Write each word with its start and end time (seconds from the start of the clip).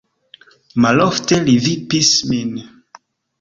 Malofte 0.85 1.39
li 1.49 1.55
vipis 1.67 2.11
min. 2.31 2.57